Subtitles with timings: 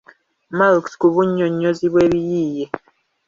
[0.57, 2.65] Malx mu bunnyonnyozi bw’ebiyiiye: